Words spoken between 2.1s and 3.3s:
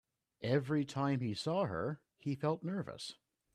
he felt nervous.